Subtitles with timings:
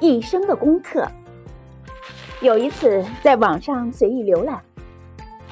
[0.00, 1.06] 一生的功课。
[2.40, 4.62] 有一次在网上随意浏览，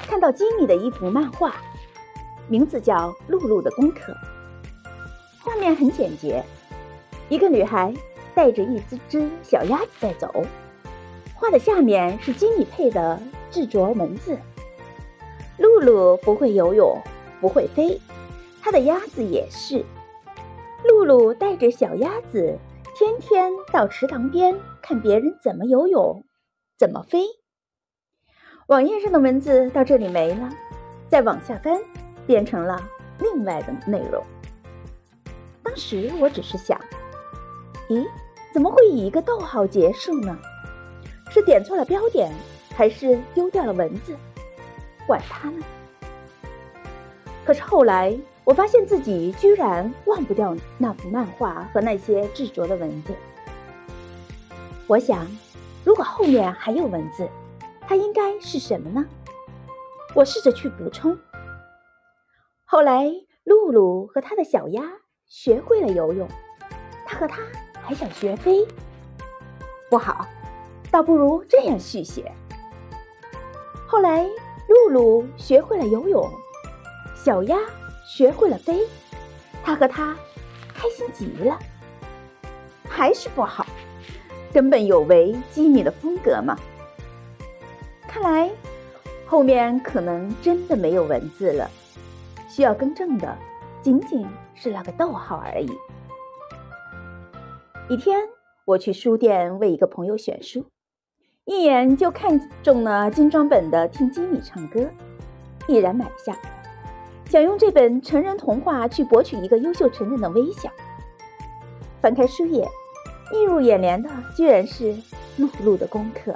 [0.07, 1.53] 看到吉米的一幅漫画，
[2.47, 4.11] 名字叫《露露的功课》。
[5.43, 6.43] 画面很简洁，
[7.29, 7.93] 一个女孩
[8.33, 10.43] 带着一只只小鸭子在走，
[11.35, 13.21] 画的下面是吉米配的
[13.51, 14.35] 执着文字。
[15.59, 16.97] 露露不会游泳，
[17.39, 18.01] 不会飞，
[18.63, 19.85] 她的鸭子也是。
[20.85, 22.57] 露露带着小鸭子，
[22.99, 26.21] 天天到池塘边看别人怎么游泳，
[26.77, 27.23] 怎么飞。
[28.67, 30.49] 网页上的文字到这里没了，
[31.07, 31.79] 再往下翻，
[32.27, 32.77] 变成了
[33.19, 34.21] 另外的内容。
[35.63, 36.77] 当时我只是想，
[37.87, 38.05] 咦，
[38.53, 40.37] 怎么会以一个逗号结束呢？
[41.29, 42.29] 是点错了标点，
[42.75, 44.13] 还是丢掉了文字？
[45.07, 45.65] 管他呢！
[47.45, 53.13] 可是后来，我发现自己居然忘不掉那幅漫画和那些执着的文字。
[54.87, 55.27] 我想，
[55.83, 57.29] 如果后面还有文字，
[57.81, 59.05] 它应该是什么呢？
[60.15, 61.17] 我试着去补充。
[62.65, 63.05] 后来，
[63.43, 64.83] 露露和他的小鸭
[65.27, 66.27] 学会了游泳，
[67.05, 67.41] 他和他
[67.83, 68.67] 还想学飞。
[69.89, 70.25] 不好，
[70.89, 72.31] 倒不如这样续写。
[73.87, 74.27] 后来。
[74.69, 76.29] 露露学会了游泳，
[77.15, 77.57] 小鸭
[78.09, 78.87] 学会了飞，
[79.63, 80.15] 他和它
[80.73, 81.57] 开心极了。
[82.89, 83.63] 还是不好，
[84.51, 86.57] 根本有违吉米的风格嘛。
[88.07, 88.49] 看来
[89.27, 91.69] 后面可能真的没有文字了，
[92.49, 93.37] 需要更正的
[93.83, 95.71] 仅仅是那个逗号而已。
[97.87, 98.17] 一天，
[98.65, 100.65] 我去书店为一个朋友选书。
[101.45, 104.79] 一眼就看中了精装本的《听吉米唱歌》，
[105.67, 106.35] 毅然买下，
[107.29, 110.67] 想用这本成人童话去博取一个优秀成人的微笑。
[112.01, 112.67] 翻开书页，
[113.33, 114.95] 映入眼帘的居然是
[115.37, 116.33] 露露的功课。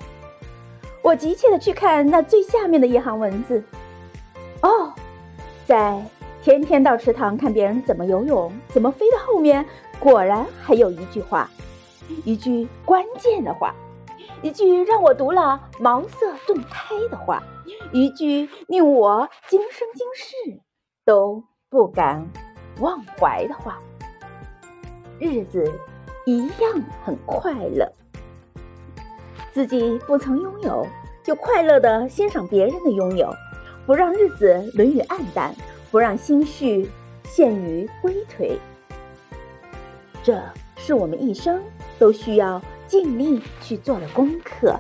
[1.01, 3.63] 我急切的去看那最下面的一行文字。
[4.61, 4.93] 哦，
[5.65, 5.99] 在
[6.43, 9.65] 天天到池塘看别人怎么游泳、怎么飞的后面，
[9.99, 11.49] 果然还有一句话，
[12.23, 13.73] 一句关键的话。
[14.43, 17.41] 一句让我读了茅塞顿开的话，
[17.91, 20.61] 一句令我今生今世
[21.05, 22.27] 都不敢
[22.79, 23.79] 忘怀的话。
[25.19, 25.63] 日子
[26.25, 27.91] 一样很快乐，
[29.51, 30.87] 自己不曾拥有，
[31.23, 33.33] 就快乐的欣赏别人的拥有，
[33.85, 35.55] 不让日子沦于暗淡，
[35.91, 36.89] 不让心绪
[37.23, 38.57] 陷于灰颓。
[40.23, 40.41] 这
[40.75, 41.61] 是我们一生
[41.97, 42.61] 都需要。
[42.85, 44.79] 尽力去做的功课。